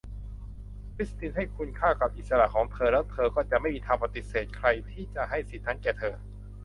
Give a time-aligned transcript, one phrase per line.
[0.95, 6.15] คริสทีนให้คุณค่ากับอิสระของเธอ แล้วเธอจะไม่มีทางปฏิเสธใครที่ให้สิทธิ์นั้นแก่เธอ